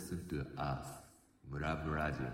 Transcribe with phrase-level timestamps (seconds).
[0.00, 1.02] listen to us
[1.50, 2.26] 村ブラジオ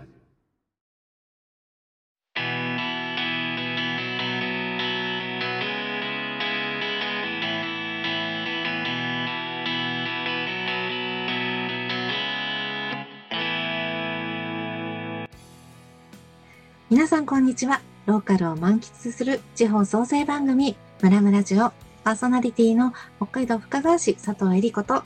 [16.89, 17.81] 皆さんこんにちは。
[18.05, 21.73] ローカルを満喫する地方創生番組、ムラムラジオ、
[22.05, 25.03] パーソナリティの北海道深川市佐藤恵里子と、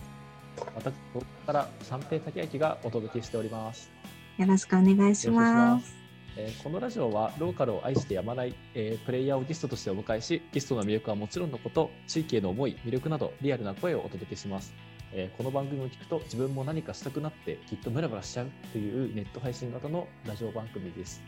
[0.75, 3.91] 私、東京から三平武明がお届けしております。
[4.37, 5.95] よろしくお願いします。
[6.37, 14.73] えーこのラジオはローカルを愛してやまない、えープレイヤーをゲストとしてお迎えし、ゲストの魅力はもちろんのこと、地域への思い、魅力などリアルな声をお届けします。
[15.13, 21.21] えーこの番組を聞くと自分も何かしたくなってきっとムラムラしちゃうというネット配信型のラジオ番組です。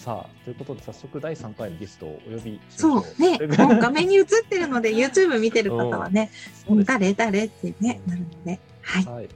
[0.00, 6.30] さあ、ということで早速第3回のゲストをお呼びしましょそうね、もう画面に映ってるので、YouTube 見てる方はね、
[6.86, 9.04] 誰誰ってね、なるので、はい。
[9.04, 9.28] はい、はい、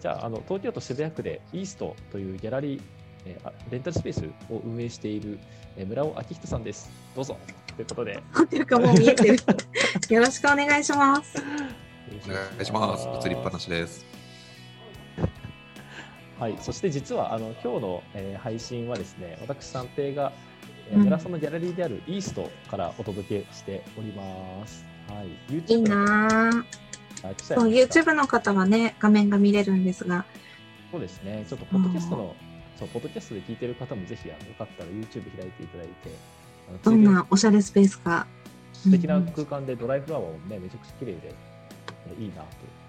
[0.00, 2.80] じゃああの東京都渋谷区でイーストというギャラリー、
[3.26, 5.38] えーあレンタルスペースを運営している、
[5.76, 6.90] えー村尾明人さんです。
[7.14, 7.36] どうぞ
[7.76, 9.36] ということで、ホテルかもう見えてる。
[10.08, 11.36] よろしくお願いします。
[12.26, 13.28] お願いします。
[13.28, 14.23] 映りっぱなしです。
[16.44, 20.30] はい、そして実はあの今日の、えー配信はですね、私三平が、
[20.90, 21.04] えーうん。
[21.04, 24.84] 村さんのギャラリーであるイーストからお届けしております。
[25.08, 26.66] はい、いい YouTube な
[27.42, 30.26] そう、YouTube の方はね、画面が見れるんですが、
[30.92, 32.36] そうですね、ちょっとポッドキャストの、
[32.78, 35.92] そうポッドキャストで聞いてる方もぜひあのよかったら YouTube 開いていただいて、
[36.82, 38.26] どんなおしゃれスペースか。
[38.74, 41.34] 素敵な空間でドライフラワーもね、めちゃくちゃ綺麗で、
[42.18, 42.83] えいいなと。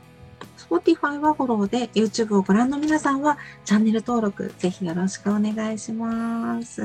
[0.58, 6.81] Spotify はフォローで YouTube をご覧の皆さんはチャンネル登録ぜひよろしくお願いします。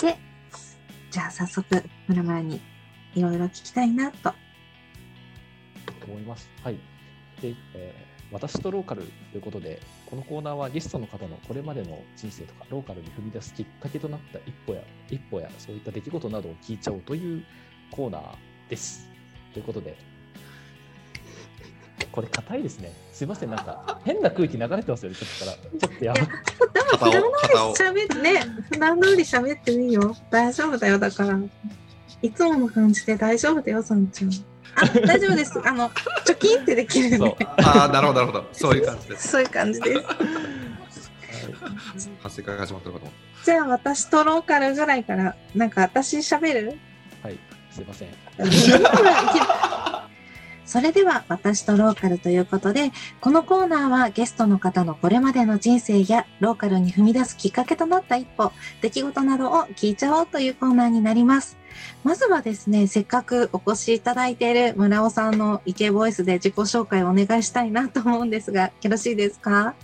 [0.00, 0.18] で、
[1.10, 2.60] じゃあ早速、ムラムラに
[3.14, 4.32] いろいろ聞きたいなと。
[6.06, 6.50] 思います。
[6.62, 6.74] はい。
[7.40, 17.44] で、えー私とローカルということで、このコーナーはゲストの方のこれまでの人生とか、ローカルに踏み出すきっかけとなった一歩や、一歩や、そういった出来事などを聞いちゃおうという
[17.90, 18.22] コーナー
[18.68, 19.08] です。
[19.54, 19.96] ということで、
[22.12, 22.92] これ硬いですね。
[23.12, 25.88] すいません、なんか変な空気流れてますよね、ちょっとから。
[25.88, 27.12] ちょっとやばい。
[27.12, 30.16] でも普段通り喋ってね、普段通り喋っていいよ。
[30.30, 31.38] 大丈夫だよ、だから。
[32.20, 34.30] いつもの感じで大丈夫だよ、さんちゃん。
[34.74, 35.60] あ、大丈夫です。
[35.64, 35.90] あの、
[36.24, 37.36] チョキンってできるね。。
[37.58, 38.48] ああ、なるほど、なるほど。
[38.52, 39.28] そういう感じです。
[39.28, 40.02] そういう感じです。
[42.22, 43.12] 発生会始まってるかと思っ
[43.44, 46.78] じゃあ私とローカルぐらいから、なんか私喋る？
[47.22, 47.38] はい、
[47.70, 48.08] すいません。
[50.68, 52.92] それでは私とローカルということで、
[53.22, 58.52] このコーナーはゲストの方のこれまでの人生やローカルに踏み出すきっかけとなった一歩、
[58.82, 61.56] 出来事などを聞いちゃおうというコーナーになります。
[62.04, 69.74] まずはですね、せっかくお越しいただいている村尾さんのイケボイスで自己紹介をお願いしたいなと思うんですが、よろしいですか？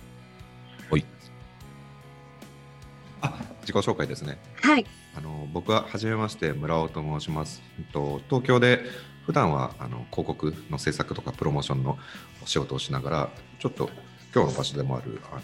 [3.21, 4.37] あ、自己紹介ですね。
[4.61, 4.85] はい。
[5.17, 7.63] あの僕は初めまして村尾と申します。
[7.79, 8.81] えっと東京で
[9.25, 11.97] 普段はあの広告の制作とかプロモーションの
[12.43, 13.89] お仕事をしながら、ちょっと
[14.33, 15.41] 今日の場所でもあるあの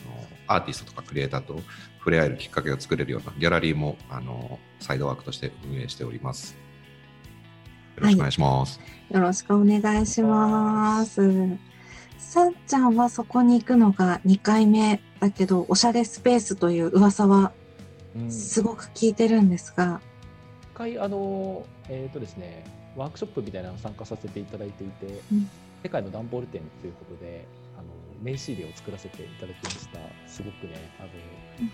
[0.47, 1.59] アーティストとかクリエイターと
[1.99, 6.55] 触れ合えるきっかけを作れるようなギャラリーもあのサイドワークとして運営しております。
[7.95, 8.79] よろしくお願いします。
[9.09, 11.21] よろしくお願いします。
[12.17, 17.51] さんちゃんはそこに行くのが2回目だけど、おしゃれスペースという噂は
[18.15, 20.01] うんすごく聞いてるんですが、
[20.63, 22.65] 一回あの、えーとですね、
[22.95, 25.49] ワークショップみたいなのに参加させていただいていて、うん。
[25.83, 27.85] 世界の段ボール展ということであの
[28.21, 29.99] 名刺入れを作らせていただきました。
[30.27, 31.09] すごくねあの、
[31.59, 31.65] うん。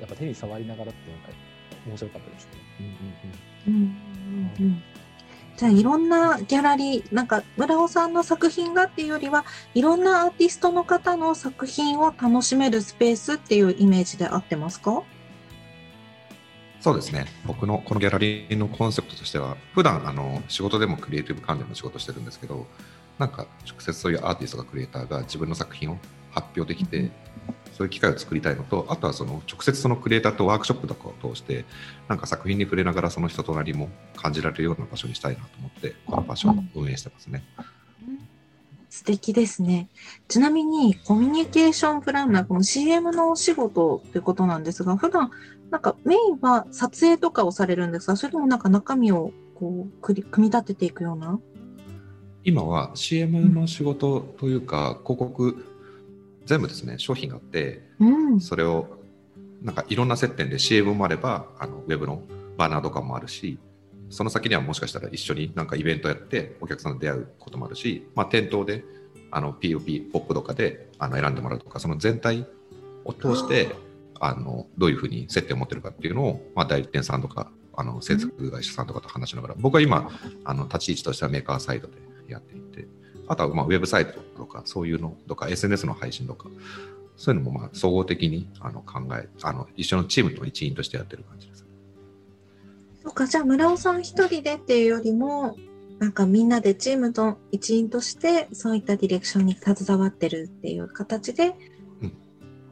[0.00, 1.28] やっぱ手に触りながらっていうのが
[1.86, 2.50] 面白かったですね、
[3.66, 4.82] うんうんうん。
[5.56, 9.44] じゃあいろんなギャラリー、なんか村尾さんの作品がっていうよりは、
[9.74, 15.02] いろんなアーティストの方の作品を楽しめるスペースっていうイメージで合ってますか？
[16.82, 22.66] そうですね僕のこのギャラリーのコンセプトとしては普段あの仕事でもクリエイティブ関連の仕事をしてるんですけど
[23.18, 25.98] なんか直接そういうアーティストとかクリエイターが自分の作品を
[26.32, 27.12] 発表できて、うん
[27.72, 31.64] そういう機会を作りたいのとあとはその直接そのクリエイターとワークショップとかを通して
[32.08, 37.42] なんか作品に触れながらその人となりも感じられるような場所にしたいなと思ってこの場所を運営してますね。
[38.88, 39.88] 素敵ですね。
[40.28, 45.30] ちなみに、コミュニケーションプランナー、この CM のお仕事ということなんですが、普段、
[45.72, 48.14] なんかメインは撮影とかをされるんですか？
[48.14, 51.40] それともなんか中身をこう、くり組み立てていくような？
[52.44, 55.64] 今は CM の仕事というか広告
[56.44, 58.40] 全部ですね商品があってうん。
[58.40, 58.98] それを
[59.62, 62.20] なんかいろんな接点で CM もあればあのウェブの
[62.58, 63.58] バナーとかもあるし
[64.10, 68.84] その先にはもしかしたら一緒になんかイベントやってお客さんと出会うこともあるし、まあ、店頭で
[69.30, 72.44] あの POP ポップとかであの選んでもらうとかその全体
[73.04, 73.74] を通して
[74.24, 80.08] あのどういうふうに接点を持ってるかっていうのを、まあ、代理店さんとかあの制作会社さんとかと話しながら、僕は今
[80.44, 81.94] あの立ち位置としてはメーカーサイドで
[82.28, 82.86] やっていて
[83.26, 86.48] あとはまあウェブサイトとかそういうのとか SNS の配信とか
[87.16, 91.66] そういうのもまあ総合的にあの考えあの一緒のチームの一員としてやってる感じです。
[93.02, 95.56] そうか、じゃあ村尾さん一人でっていうよりも、
[95.98, 101.54] なんかみんなでチームの一員として、そういったディレクションに携わってるっていう形で、
[102.00, 102.12] うん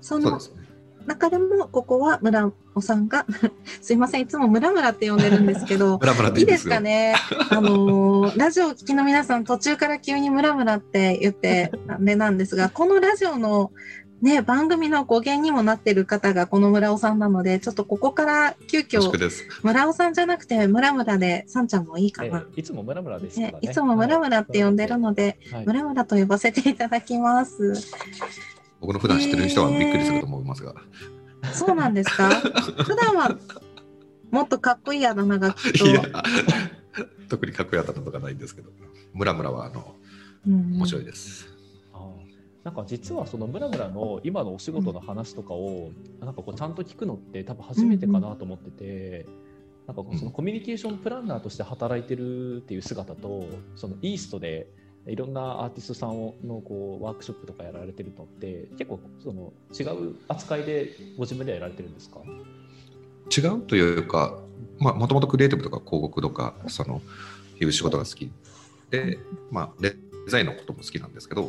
[0.00, 0.59] そのそうですね。
[1.06, 3.26] 中でも、ここは村尾さんが、
[3.80, 6.68] すいません、いつも村村って呼んでるんですけど、ムラムラでいいでいいです。
[6.68, 7.14] かね？
[7.50, 13.72] あのーラジオを聞きの皆さん、途中から急にムラムラって言って、あれなんですが、このラジオの
[14.22, 19.00] ね、番組の語源にもなってる方がこの村尾さんなので、ちょっとここから急遽。
[19.62, 22.28] 村尾さんじゃなくて、村村で、さんちゃんもいいかな。
[22.28, 23.52] えーいつもムラムラですからね。
[23.54, 27.74] ねいつも村村って呼んでるので、はい村村と呼ばせていただきます。
[28.80, 30.74] 僕の普段知ってる人はびっくりすると思いますが。
[31.52, 32.28] そうなんですか？
[32.84, 33.36] 普段は
[34.30, 35.86] もっとかっこいいあだ名がきっと。
[35.86, 36.02] いや、
[37.28, 38.70] 特にかっこよかったことがないんですけど、
[39.12, 39.94] ムラムラはあの
[40.46, 41.46] うん面白いです。
[41.92, 42.64] あー。
[42.64, 45.90] なんか実はそのムラムラの今のお仕事の話とかを
[46.20, 49.26] なんかこうちゃんと聞くのって多分初めてかなと思ってて、
[49.86, 53.46] なんかこうそのコミュニケーションプランナーとして働いてるっていう姿と
[53.76, 54.68] そのイーストで
[55.06, 62.20] いろんなアーティストさんをのこうワークショップとかやられてるのって結構その違う扱いでご自分ではやられてるんですか？
[63.30, 64.38] 違うというか、
[64.78, 67.00] まあ、もともとクリエイティブとか広告とか、その、
[67.60, 68.32] いう仕事が好き。
[68.90, 69.18] で、
[69.52, 69.94] まあ、デ
[70.26, 71.48] ザインのことも好きなんですけど、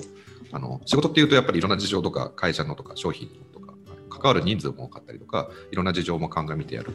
[0.51, 3.50] あの、仕事っていうとやっぱりいろんな事情とか、会社のとか、商品の、
[4.21, 6.91] 関わる人数も多かったりとか、いろんな事情も鑑みてやる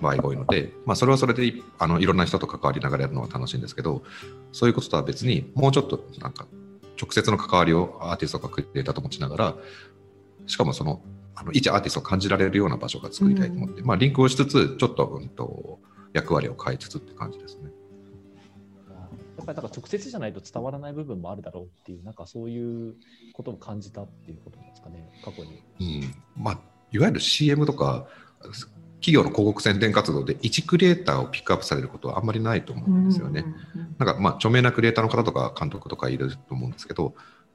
[0.00, 4.02] 場合が多いので、まあ、それはそれでいあのいろんな人と関わりながらやるのは楽しいんですけど、
[4.52, 6.46] そういうこととは別に、もうちょっとなんか、
[7.00, 9.54] 直接の関わりをアーティストとかクリエイターと持ちながら、
[10.46, 11.02] しかもその、
[11.36, 15.78] あの一アーティストを感じられるような場所が作りたいと思って、まあ、リンクをしつつ、ちょっと,、うん、と
[16.12, 17.70] 役割を変えつつって感じですね。
[19.36, 22.94] やっぱりなんか直接じゃないと伝わらない部分もあるだろうっていうなんかそういう
[23.34, 24.58] ことを感じたっていうこと
[24.94, 25.62] ね過去に。
[25.80, 26.58] うんまあ、
[26.92, 28.06] いわゆる CM とか、
[29.00, 33.44] 企業の広告宣伝活動で一クリエイターをピックアップされることはあんまりないと思うんですよね。
[33.98, 37.14] なんかまあ著名なクリエイターの方とか監督とかいると思うんですけど、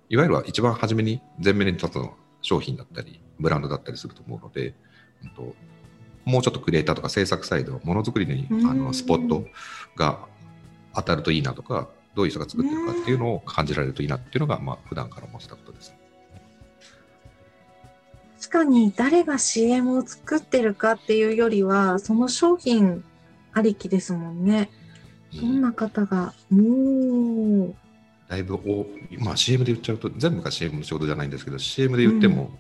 [0.10, 2.10] いわゆるは一番初めに前面に立つのは
[2.42, 4.76] 商品だったり、ブランドだったりすると思うので、
[5.24, 5.56] うんと
[6.26, 9.46] もうちょっとクリエイターとか制作サイド、ものづくりにあうんのスポット
[9.96, 10.20] が
[10.94, 15.96] 当たるといいなとか、どういう人が作ってるかっていうのを感じられるといいなっていうのが、まあ普段から思ってたことです。
[18.40, 23.04] 確かに誰が CM を作ってるかっていうよりは、その商品
[23.54, 24.70] ありきですもんね。
[25.34, 27.74] どんな方が、おー
[28.30, 28.86] だいぶお、
[29.20, 32.52] まあ、CM で言っちゃうと全部が CM の仕事じゃないんですけど CM で言っても、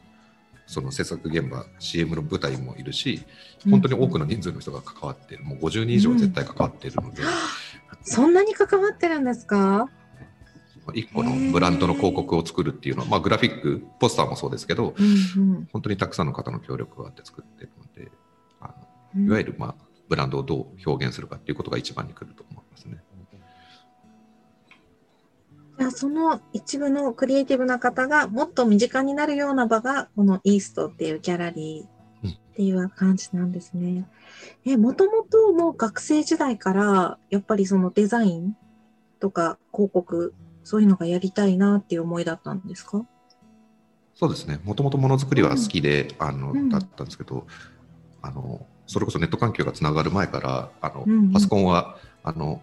[0.65, 3.23] その制作現場 CM の舞台もいるし
[3.69, 5.43] 本当に多くの人数の人が関わっている。
[5.43, 7.21] もう50人以上絶対関わっているので、
[8.03, 9.89] そんなに関わってるんですか？
[10.91, 18.12] 1個のブランドの広告を作るっていうのは、まあ、グラフィックポスターもそうですけどうん本当にたくさんの方の協力があって作っているので
[18.62, 18.74] あ
[19.15, 19.75] うんのいわゆる、まあ、
[20.07, 22.97] ブランドをどう表現するかっていうことが一番に来ると思いますね。
[25.77, 34.06] じゃあその一部のクリエイティブな方がもっと身近になるような場がこのイーストっていうギャラリーっていう感じなんですね。
[34.66, 38.57] え、もともともう学生時代からやっぱりそのデザイン
[39.21, 43.06] とか広告そういうのがやりたいなっていう思いだったんですか？
[44.16, 44.59] そうですね。
[44.63, 46.69] もともとものづくりは好きで、あのうん。
[46.69, 47.47] だったんですけど、
[48.21, 51.31] あのそれこそネット環境がつながる前から、あのうんうん。
[51.31, 52.61] パソコンはあの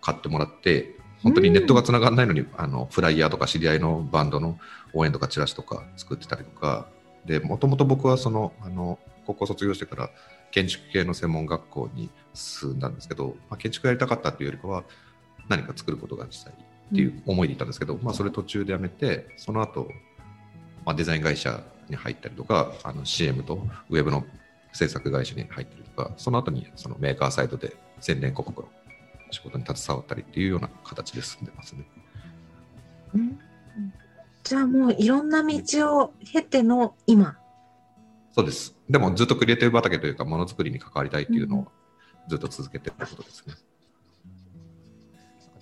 [0.00, 4.58] 買ってもらって、本当にネットがつながらないのに、あのフライヤーとか知り合いのバンドの
[4.92, 6.88] 応援とかチラシとか作ってたりとか、
[7.24, 10.10] でもともと僕はそのあの高校卒業してから
[10.50, 14.84] 建築系の専門学校に進んだんですけど、まあ、建築やりたかったっていうよりかは
[15.48, 16.54] 何か作ることがしたい
[16.92, 19.88] っていう思いでいたんですけど、まあ、それ途中でやめてその後、
[20.84, 24.24] まあデザイン会社に入ったりとかあの CM とウェブの
[24.72, 28.68] 制作会社に入ったりとかその後にそのメーカーサイドで宣伝広告の
[29.30, 31.86] 仕事に携わったりっていうような形で進んでますね。
[33.14, 33.38] うん
[34.44, 37.38] じゃあもういろんな道を経ての今。
[38.32, 38.76] そうです。
[38.90, 41.68] でもずっとクリエイティブ畑というかものづくりに関わりたいっていうのを
[42.28, 43.54] ずっと続けてることですね。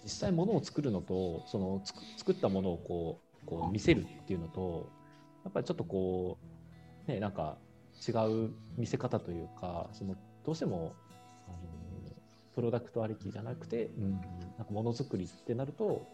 [0.04, 4.88] 実際物を作るのとそのつく作ったものをこうこう見せるっていうのと
[5.44, 6.38] やっぱりちょっとこ
[7.09, 7.56] うねなんか
[8.06, 8.12] 違
[8.47, 10.94] う見せ方というかそのどうしても
[11.49, 11.59] あの
[12.54, 14.11] プロダクトありきじゃなくて、うん、
[14.59, 16.06] なんかものづくりってなると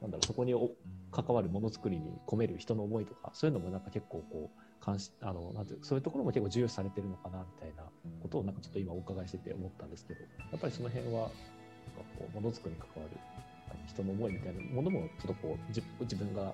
[0.00, 0.70] なんだろうそこにお
[1.10, 7.84] 関わるものづくりに込める人の思いとかそういうのもなんか結構こう監視あのなんていうそういうところも結構重要視されてるのかなみたいな
[8.22, 10.26] ことをなんかちょっと今お伺いしてて思ったんですけどや
[10.56, 11.30] っぱりその辺は
[11.96, 13.16] かこうものづくりに関わる
[13.88, 16.52] 人の思いみたいなものもちょっとこう自自分が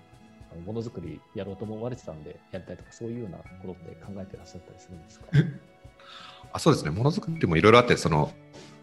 [0.51, 5.27] あのものづくりやろうと思われてたんでやりたいとかそういうようなことって考えてらっしゃったりするんですか？
[6.53, 6.91] あそうですね。
[6.91, 8.33] ものづくりもいろいろあってその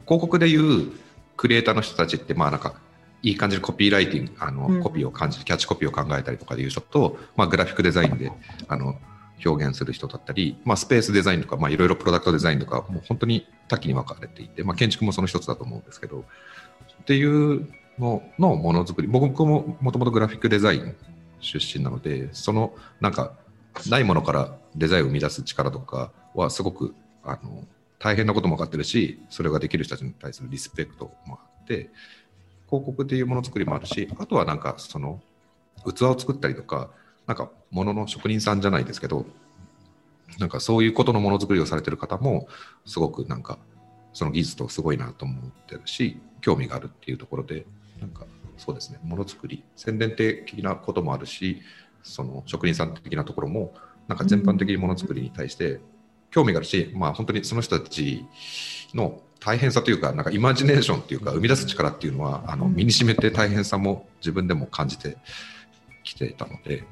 [0.05, 0.91] 広告でいう
[1.37, 2.75] クリエイターの人たちってまあなんか
[3.21, 4.81] いい感じのコピーライティングあの、うん。
[4.81, 8.31] コピーを感じキャッチコピーを考えたりとかでいう人と、まあ、グラフィックデザインで
[8.67, 8.95] あの
[9.45, 16.25] 表現する人だったり、まあ、スペースデザインとか、まあ、いろいろプロダクトデザインとかもう本当に多岐に分かれていて、まあ、建築もその一つだと思うんですけど
[17.01, 17.67] っていう
[17.97, 20.95] ののものづくり僕ももともとグラフィックデザイン
[21.41, 23.33] 出身なのでそのなんか
[23.89, 26.93] ないものからデザインを生み出す力とかはすごく
[27.23, 27.65] あの
[27.99, 31.89] 大変なことも分かってるしそれができる人たちに対するリスペクトもあって
[32.67, 35.21] 広告っていうものづくりもあるしあとはなんかその
[35.85, 36.89] 器を作ったりとか
[37.29, 39.23] なんか物の職人さんじゃないですけど
[40.39, 42.47] なんかそういうことのものづくりをされてる方も
[42.87, 43.59] すごくなんか
[44.13, 47.67] その技術とすごいなと思ってるし興味があるっていうところで
[48.01, 48.25] なんか
[48.57, 51.61] そうですねものづくり宣伝的なこともあるし
[52.01, 53.75] その職人さん的なところも
[54.07, 55.81] なんか全般的にものづくりに対して
[56.31, 58.25] 興味があるし、まあ本当にその人たち
[58.95, 65.17] の大変さというかなんかイマジネーションっていうか生み出す力っていうのはあの身にしめて大変さも自分でも感じて
[66.03, 66.85] きていたので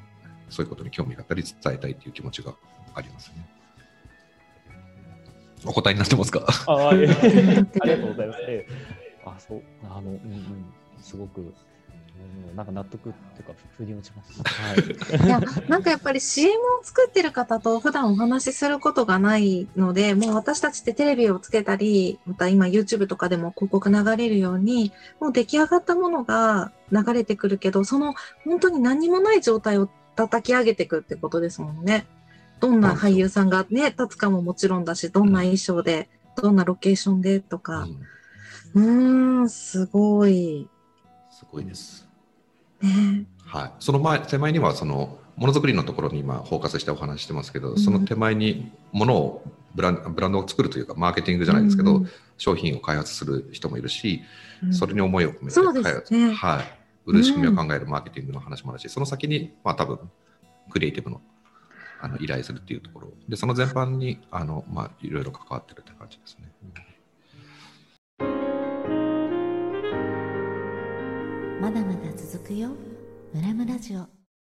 [0.50, 2.54] そういうことに興味があったり伝えたいっていう気持ちが
[2.94, 3.48] ありますね。
[5.66, 6.46] お答えになってますか？
[6.66, 7.08] あえ
[7.82, 8.38] ありがとうございます。
[8.42, 10.64] ええあ、そう、あの、うんうん、
[11.00, 14.40] すごく、うん、なんか納得っていうか、腑に落ちます。
[14.42, 15.26] はい。
[15.26, 28.14] いや、なんかやっぱり CM を作ってる方と普段お話しすることがないので、もう私たちってテレビをつけたり、また今 YouTube とかでも広告流れるように、もう出来上がったものが流れてくるけど、その
[28.44, 32.04] 本当に何にもない状態を叩き上げていくってことですもんね。
[32.58, 37.86] どんな俳優さんがね、立つかももちろんだし、どんな衣装で、どんなロケーションでとか
[38.74, 38.80] う。
[38.80, 40.68] んん、すごい。
[41.30, 42.08] すごいです。
[42.82, 43.26] ね。
[43.46, 49.44] はい、その前手前にはそのものづくりのところに今フォーカスしてお話ししてますけど、んその手前にものを
[49.76, 52.08] ブランブランドを作るというかマーケティングじゃないですけど、うん
[52.40, 54.22] 商品を開発する人もいるし、
[54.62, 56.77] うんそれに思いを込めて開発、ねはい、
[57.08, 59.98] 売る仕組みを考えるマーケティングの話もあるし、その先にまあ多分
[60.70, 61.22] クリエイティブの
[62.00, 63.08] あの依頼するっていうところ。
[63.28, 66.52] でその全般にあの、まあ、いろいろ関わってるって感じですね。
[71.60, 72.68] まだまだ続くよ。
[73.34, 74.17] ムラムラジオ。